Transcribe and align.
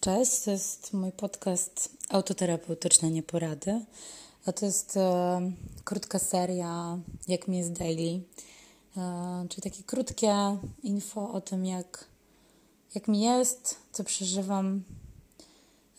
Cześć, 0.00 0.40
to 0.40 0.50
jest 0.50 0.92
mój 0.92 1.12
podcast 1.12 1.96
Autoterapeutyczne 2.08 3.10
Nieporady. 3.10 3.84
A 4.46 4.52
to 4.52 4.66
jest 4.66 4.96
e, 4.96 5.52
krótka 5.84 6.18
seria 6.18 6.98
Jak 7.28 7.48
mi 7.48 7.58
jest 7.58 7.72
daily, 7.72 8.20
e, 8.96 9.46
czyli 9.48 9.62
takie 9.62 9.82
krótkie 9.82 10.58
info 10.82 11.32
o 11.32 11.40
tym, 11.40 11.66
jak, 11.66 12.04
jak 12.94 13.08
mi 13.08 13.20
jest, 13.20 13.76
co 13.92 14.04
przeżywam, 14.04 14.82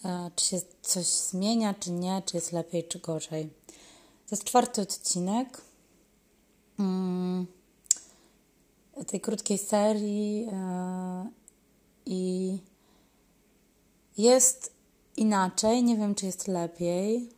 e, 0.05 0.31
czy 0.35 0.45
się 0.45 0.61
coś 0.81 1.05
zmienia, 1.05 1.73
czy 1.73 1.91
nie, 1.91 2.21
czy 2.25 2.37
jest 2.37 2.51
lepiej, 2.51 2.83
czy 2.87 2.99
gorzej. 2.99 3.49
To 4.27 4.35
jest 4.35 4.43
czwarty 4.43 4.81
odcinek 4.81 5.61
mm, 6.79 7.47
tej 9.07 9.21
krótkiej 9.21 9.57
serii 9.57 10.47
e, 10.51 11.29
i 12.05 12.57
jest 14.19 14.73
inaczej, 15.17 15.83
nie 15.83 15.97
wiem 15.97 16.15
czy 16.15 16.25
jest 16.25 16.47
lepiej. 16.47 17.29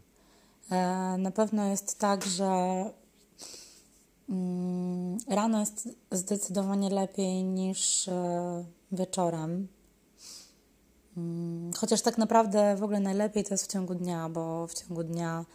E, 0.71 0.77
na 1.17 1.31
pewno 1.31 1.65
jest 1.65 1.99
tak, 1.99 2.25
że 2.25 2.83
mm, 4.29 5.17
rano 5.27 5.59
jest 5.59 5.89
zdecydowanie 6.11 6.89
lepiej 6.89 7.43
niż 7.43 8.07
e, 8.07 8.65
wieczorem. 8.91 9.67
Mm, 11.17 11.71
chociaż 11.73 12.01
tak 12.01 12.17
naprawdę 12.17 12.75
w 12.75 12.83
ogóle 12.83 12.99
najlepiej 12.99 13.43
to 13.43 13.53
jest 13.53 13.65
w 13.65 13.71
ciągu 13.71 13.95
dnia, 13.95 14.29
bo 14.29 14.67
w 14.67 14.73
ciągu 14.73 15.03
dnia 15.03 15.45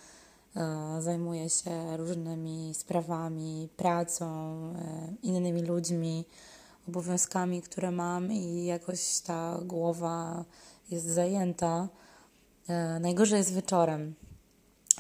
e, 0.57 1.03
zajmuję 1.03 1.51
się 1.51 1.97
różnymi 1.97 2.75
sprawami, 2.75 3.69
pracą, 3.77 4.27
innymi 5.23 5.63
ludźmi, 5.63 6.25
obowiązkami, 6.89 7.63
które 7.63 7.91
mam 7.91 8.33
i 8.33 8.65
jakoś 8.65 9.21
ta 9.21 9.59
głowa 9.63 10.45
jest 10.91 11.07
zajęta. 11.07 11.89
E, 12.69 13.01
najgorzej 13.01 13.39
jest 13.39 13.55
wieczorem. 13.55 14.15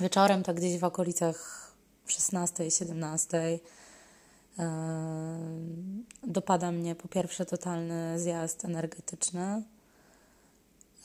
Wieczorem, 0.01 0.42
tak 0.42 0.56
gdzieś 0.56 0.79
w 0.79 0.84
okolicach 0.84 1.67
16-17, 2.06 3.59
e, 4.59 4.69
dopada 6.23 6.73
mnie 6.73 6.95
po 6.95 7.09
pierwsze 7.09 7.47
totalny 7.47 8.20
zjazd 8.20 8.64
energetyczny, 8.64 9.62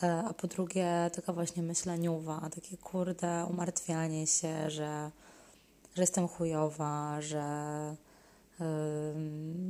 e, 0.03 0.23
a 0.27 0.33
po 0.33 0.47
drugie 0.47 1.11
taka 1.15 1.33
właśnie 1.33 1.63
myśleniuwa, 1.63 2.49
takie 2.55 2.77
kurde 2.77 3.45
umartwianie 3.49 4.27
się, 4.27 4.69
że, 4.69 5.11
że 5.95 6.03
jestem 6.03 6.27
chujowa, 6.27 7.21
że 7.21 7.45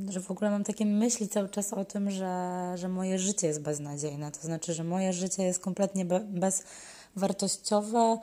że 0.08 0.20
w 0.20 0.30
ogóle 0.30 0.50
mam 0.50 0.64
takie 0.64 0.86
myśli 0.86 1.28
cały 1.28 1.48
czas 1.48 1.72
o 1.72 1.84
tym, 1.84 2.10
że, 2.10 2.72
że 2.74 2.88
moje 2.88 3.18
życie 3.18 3.46
jest 3.46 3.60
beznadziejne. 3.60 4.30
To 4.30 4.40
znaczy, 4.40 4.74
że 4.74 4.84
moje 4.84 5.12
życie 5.12 5.42
jest 5.42 5.60
kompletnie 5.60 6.04
be, 6.04 6.20
bezwartościowe 6.20 8.18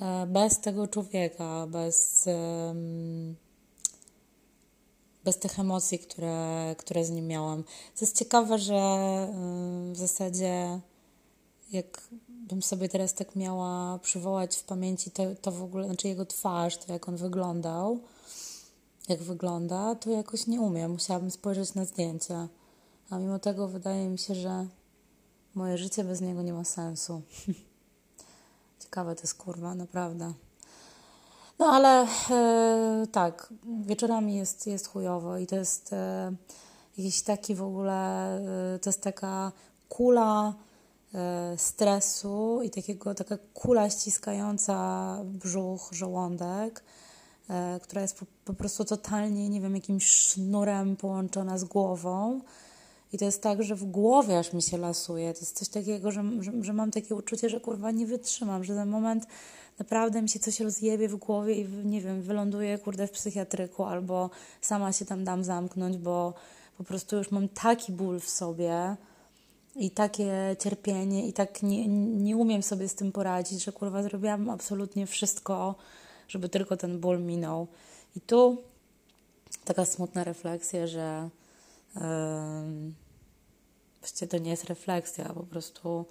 e, 0.00 0.26
bez 0.26 0.60
tego 0.60 0.88
człowieka, 0.88 1.66
bez, 1.66 2.28
bez 5.24 5.38
tych 5.38 5.58
emocji, 5.58 5.98
które, 5.98 6.74
które 6.78 7.04
z 7.04 7.10
nim 7.10 7.26
miałam. 7.26 7.62
To 7.62 8.00
jest 8.00 8.18
ciekawe, 8.18 8.58
że 8.58 8.82
w 9.92 9.96
zasadzie 9.96 10.80
jakbym 11.72 12.62
sobie 12.62 12.88
teraz 12.88 13.14
tak 13.14 13.36
miała 13.36 13.98
przywołać 13.98 14.56
w 14.56 14.64
pamięci 14.64 15.10
to, 15.10 15.22
to 15.42 15.52
w 15.52 15.62
ogóle, 15.62 15.86
znaczy 15.86 16.08
jego 16.08 16.26
twarz, 16.26 16.76
to 16.78 16.92
jak 16.92 17.08
on 17.08 17.16
wyglądał, 17.16 18.00
jak 19.08 19.22
wygląda, 19.22 19.94
to 19.94 20.10
jakoś 20.10 20.46
nie 20.46 20.60
umiem. 20.60 20.90
Musiałabym 20.90 21.30
spojrzeć 21.30 21.74
na 21.74 21.84
zdjęcia. 21.84 22.48
A 23.10 23.18
mimo 23.18 23.38
tego 23.38 23.68
wydaje 23.68 24.08
mi 24.08 24.18
się, 24.18 24.34
że 24.34 24.66
moje 25.54 25.78
życie 25.78 26.04
bez 26.04 26.20
niego 26.20 26.42
nie 26.42 26.52
ma 26.52 26.64
sensu. 26.64 27.22
Ciekawe 28.82 29.14
to 29.14 29.22
jest 29.22 29.34
kurwa, 29.34 29.74
naprawdę. 29.74 30.32
No 31.58 31.66
ale 31.66 32.06
e, 32.30 33.06
tak, 33.12 33.52
wieczorami 33.86 34.36
jest, 34.36 34.66
jest 34.66 34.88
chujowo 34.88 35.38
i 35.38 35.46
to 35.46 35.56
jest 35.56 35.92
e, 35.92 36.32
jakiś 36.98 37.22
taki 37.22 37.54
w 37.54 37.62
ogóle, 37.62 38.36
e, 38.74 38.78
to 38.78 38.90
jest 38.90 39.02
taka 39.02 39.52
kula 39.88 40.54
e, 41.14 41.54
stresu 41.58 42.60
i 42.62 42.70
takiego, 42.70 43.14
taka 43.14 43.38
kula 43.54 43.90
ściskająca 43.90 45.18
brzuch, 45.24 45.88
żołądek 45.92 46.84
która 47.82 48.02
jest 48.02 48.18
po, 48.18 48.26
po, 48.44 48.54
prostu 48.54 48.84
totalnie, 48.84 49.48
nie 49.48 49.60
wiem, 49.60 49.74
jakimś 49.74 50.06
sznurem 50.06 50.96
połączona 50.96 51.58
z 51.58 51.64
głową. 51.64 52.40
I 53.12 53.18
to 53.18 53.24
jest 53.24 53.42
tak, 53.42 53.62
że 53.62 53.74
w 53.74 53.84
głowie 53.84 54.38
aż 54.38 54.52
mi 54.52 54.62
się 54.62 54.78
lasuje. 54.78 55.34
To 55.34 55.40
jest 55.40 55.58
coś 55.58 55.68
takiego, 55.68 56.10
że, 56.10 56.24
że, 56.40 56.52
że 56.60 56.72
mam 56.72 56.90
takie 56.90 57.14
uczucie, 57.14 57.48
że 57.48 57.60
kurwa 57.60 57.90
nie 57.90 58.06
wytrzymam, 58.06 58.64
że 58.64 58.74
ten 58.74 58.88
moment 58.88 59.26
naprawdę 59.78 60.22
mi 60.22 60.28
się 60.28 60.38
coś 60.38 60.60
rozjebie 60.60 61.08
w 61.08 61.16
głowie 61.16 61.54
i 61.54 61.68
nie 61.68 62.00
wiem, 62.00 62.22
wyląduję 62.22 62.78
kurde 62.78 63.06
w 63.06 63.10
psychiatryku 63.10 63.84
albo 63.84 64.30
sama 64.60 64.92
się 64.92 65.04
tam 65.04 65.24
dam 65.24 65.44
zamknąć, 65.44 65.96
bo 65.96 66.34
po 66.78 66.84
prostu 66.84 67.16
już 67.16 67.30
mam 67.30 67.48
taki 67.48 67.92
ból 67.92 68.20
w 68.20 68.30
sobie 68.30 68.96
i 69.76 69.90
takie 69.90 70.56
cierpienie 70.58 71.28
i 71.28 71.32
tak 71.32 71.62
nie, 71.62 71.88
nie 71.88 72.36
umiem 72.36 72.62
sobie 72.62 72.88
z 72.88 72.94
tym 72.94 73.12
poradzić, 73.12 73.64
że 73.64 73.72
kurwa 73.72 74.02
zrobiłam 74.02 74.50
absolutnie 74.50 75.06
wszystko, 75.06 75.74
żeby 76.34 76.48
tylko 76.48 76.76
ten 76.76 77.00
ból 77.00 77.22
minął. 77.22 77.66
I 78.16 78.20
tu 78.20 78.62
taka 79.64 79.84
smutna 79.84 80.24
refleksja, 80.24 80.86
że 80.86 81.28
yy, 81.94 82.02
właściwie 84.00 84.28
to 84.28 84.38
nie 84.38 84.50
jest 84.50 84.64
refleksja, 84.64 85.24
po 85.24 85.42
prostu 85.42 86.06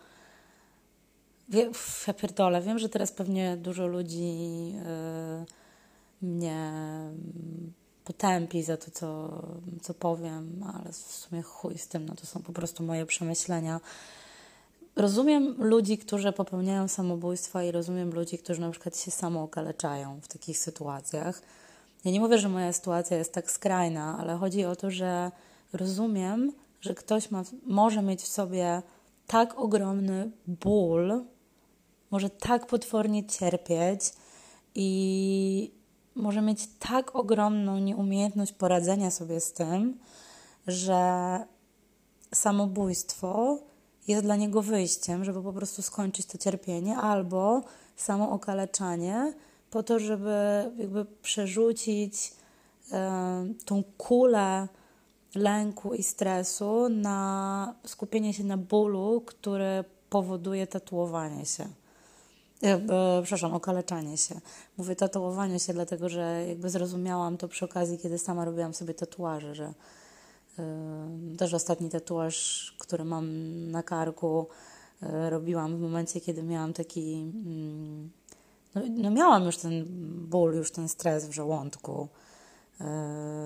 wie, 1.49 1.71
ja 2.07 2.13
pierdolę, 2.13 2.61
wiem, 2.61 2.79
że 2.79 2.89
teraz 2.89 3.11
pewnie 3.11 3.57
dużo 3.57 3.87
ludzi 3.87 4.71
yy, 4.71 5.45
mnie 6.21 6.71
potępi 8.03 8.63
za 8.63 8.77
to, 8.77 8.91
co, 8.91 9.41
co 9.81 9.93
powiem, 9.93 10.63
ale 10.73 10.91
w 10.91 10.95
sumie 10.95 11.41
chuj 11.41 11.77
z 11.77 11.87
tym, 11.87 12.05
no 12.05 12.15
to 12.15 12.25
są 12.25 12.41
po 12.41 12.53
prostu 12.53 12.83
moje 12.83 13.05
przemyślenia 13.05 13.79
rozumiem 14.95 15.55
ludzi, 15.57 15.97
którzy 15.97 16.31
popełniają 16.31 16.87
samobójstwa 16.87 17.63
i 17.63 17.71
rozumiem 17.71 18.13
ludzi, 18.13 18.37
którzy 18.37 18.61
na 18.61 18.71
przykład 18.71 18.97
się 18.97 19.11
samookaleczają 19.11 20.19
w 20.21 20.27
takich 20.27 20.57
sytuacjach. 20.57 21.41
Ja 22.05 22.11
nie 22.11 22.19
mówię, 22.19 22.37
że 22.37 22.49
moja 22.49 22.73
sytuacja 22.73 23.17
jest 23.17 23.33
tak 23.33 23.51
skrajna, 23.51 24.17
ale 24.19 24.35
chodzi 24.35 24.65
o 24.65 24.75
to, 24.75 24.91
że 24.91 25.31
rozumiem, 25.73 26.51
że 26.81 26.93
ktoś 26.93 27.31
ma, 27.31 27.43
może 27.65 28.01
mieć 28.01 28.21
w 28.21 28.27
sobie 28.27 28.81
tak 29.27 29.59
ogromny 29.59 30.31
ból, 30.47 31.23
może 32.11 32.29
tak 32.29 32.67
potwornie 32.67 33.25
cierpieć 33.25 34.01
i 34.75 35.71
może 36.15 36.41
mieć 36.41 36.67
tak 36.79 37.15
ogromną 37.15 37.79
nieumiejętność 37.79 38.51
poradzenia 38.51 39.11
sobie 39.11 39.39
z 39.39 39.53
tym, 39.53 39.99
że 40.67 41.39
samobójstwo 42.33 43.59
jest 44.07 44.23
dla 44.23 44.35
niego 44.35 44.61
wyjściem, 44.61 45.23
żeby 45.23 45.43
po 45.43 45.53
prostu 45.53 45.81
skończyć 45.81 46.25
to 46.25 46.37
cierpienie, 46.37 46.97
albo 46.97 47.61
samo 47.95 48.31
okaleczanie, 48.31 49.33
po 49.71 49.83
to, 49.83 49.99
żeby 49.99 50.71
jakby 50.77 51.05
przerzucić 51.05 52.33
tą 53.65 53.83
kulę 53.97 54.67
lęku 55.35 55.93
i 55.93 56.03
stresu 56.03 56.89
na 56.89 57.75
skupienie 57.85 58.33
się 58.33 58.43
na 58.43 58.57
bólu, 58.57 59.21
który 59.25 59.83
powoduje 60.09 60.67
tatuowanie 60.67 61.45
się. 61.45 61.63
E, 62.63 62.67
e, 62.67 63.21
przepraszam, 63.23 63.53
okaleczanie 63.53 64.17
się. 64.17 64.39
Mówię 64.77 64.95
tatuowanie 64.95 65.59
się, 65.59 65.73
dlatego 65.73 66.09
że 66.09 66.45
jakby 66.47 66.69
zrozumiałam 66.69 67.37
to 67.37 67.47
przy 67.47 67.65
okazji, 67.65 67.97
kiedy 67.97 68.17
sama 68.17 68.45
robiłam 68.45 68.73
sobie 68.73 68.93
tatuaże, 68.93 69.55
że 69.55 69.73
też 71.37 71.53
ostatni 71.53 71.89
tatuaż, 71.89 72.75
który 72.79 73.05
mam 73.05 73.27
na 73.71 73.83
karku, 73.83 74.47
e, 75.01 75.29
robiłam 75.29 75.77
w 75.77 75.79
momencie, 75.79 76.21
kiedy 76.21 76.43
miałam 76.43 76.73
taki. 76.73 77.13
Mm, 77.13 78.09
no, 78.75 78.81
no 78.89 79.11
miałam 79.11 79.45
już 79.45 79.57
ten 79.57 79.85
ból, 80.29 80.55
już 80.55 80.71
ten 80.71 80.89
stres 80.89 81.27
w 81.27 81.31
żołądku 81.31 82.07
e, 82.81 82.85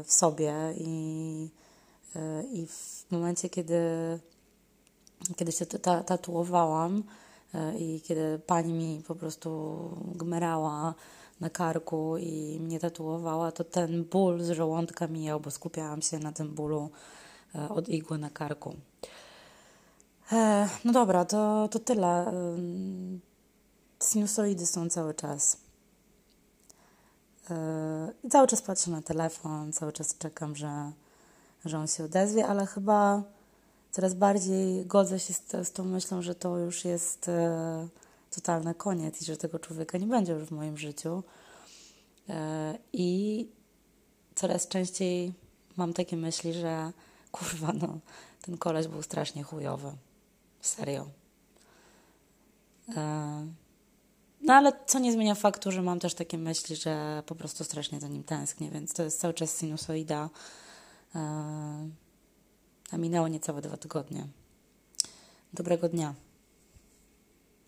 w 0.05 0.13
sobie 0.13 0.53
i, 0.77 1.49
e, 2.15 2.43
i 2.43 2.67
w 2.67 3.05
momencie, 3.11 3.49
kiedy, 3.49 3.79
kiedy 5.35 5.51
się 5.51 5.65
tatuowałam 6.05 7.03
i 7.79 8.01
kiedy 8.01 8.39
pani 8.45 8.73
mi 8.73 9.03
po 9.07 9.15
prostu 9.15 9.89
gmerała 10.15 10.93
na 11.39 11.49
karku 11.49 12.17
i 12.17 12.59
mnie 12.59 12.79
tatuowała, 12.79 13.51
to 13.51 13.63
ten 13.63 14.03
ból 14.03 14.41
z 14.43 14.49
żołądka 14.49 15.07
mijał, 15.07 15.39
bo 15.39 15.51
skupiałam 15.51 16.01
się 16.01 16.19
na 16.19 16.31
tym 16.31 16.55
bólu 16.55 16.89
e, 17.55 17.69
od 17.69 17.89
igły 17.89 18.17
na 18.17 18.29
karku. 18.29 18.75
E, 20.31 20.69
no 20.85 20.93
dobra, 20.93 21.25
to, 21.25 21.67
to 21.71 21.79
tyle. 21.79 22.33
Sinusoidy 24.03 24.65
są 24.65 24.89
cały 24.89 25.13
czas. 25.13 25.57
E, 27.49 28.11
I 28.23 28.29
cały 28.29 28.47
czas 28.47 28.61
patrzę 28.61 28.91
na 28.91 29.01
telefon, 29.01 29.73
cały 29.73 29.93
czas 29.93 30.17
czekam, 30.17 30.55
że, 30.55 30.91
że 31.65 31.79
on 31.79 31.87
się 31.87 32.03
odezwie, 32.03 32.47
ale 32.47 32.65
chyba 32.65 33.23
coraz 33.91 34.13
bardziej 34.13 34.85
godzę 34.85 35.19
się 35.19 35.33
z, 35.33 35.67
z 35.67 35.71
tą 35.71 35.83
myślą, 35.83 36.21
że 36.21 36.35
to 36.35 36.57
już 36.57 36.85
jest 36.85 37.29
e, 37.29 37.87
totalny 38.37 38.75
koniec 38.75 39.21
i 39.21 39.25
że 39.25 39.37
tego 39.37 39.59
człowieka 39.59 39.97
nie 39.97 40.07
będzie 40.07 40.33
już 40.33 40.43
w 40.43 40.51
moim 40.51 40.77
życiu. 40.77 41.23
E, 42.29 42.77
I 42.93 43.47
coraz 44.35 44.67
częściej 44.67 45.33
mam 45.77 45.93
takie 45.93 46.17
myśli, 46.17 46.53
że 46.53 46.91
kurwa, 47.31 47.73
no, 47.73 47.99
ten 48.41 48.57
koleś 48.57 48.87
był 48.87 49.01
strasznie 49.01 49.43
chujowy. 49.43 49.91
Serio. 50.61 51.07
E, 52.95 53.47
no 54.41 54.53
ale 54.53 54.73
co 54.85 54.99
nie 54.99 55.11
zmienia 55.11 55.35
faktu, 55.35 55.71
że 55.71 55.81
mam 55.81 55.99
też 55.99 56.13
takie 56.13 56.37
myśli, 56.37 56.75
że 56.75 57.23
po 57.25 57.35
prostu 57.35 57.63
strasznie 57.63 57.99
za 57.99 58.07
nim 58.07 58.23
tęsknię, 58.23 58.69
więc 58.69 58.93
to 58.93 59.03
jest 59.03 59.19
cały 59.19 59.33
czas 59.33 59.57
sinusoida. 59.57 60.29
E, 61.15 61.19
a 62.91 62.97
minęło 62.97 63.27
niecałe 63.27 63.61
dwa 63.61 63.77
tygodnie. 63.77 64.27
Dobrego 65.53 65.89
dnia. 65.89 66.26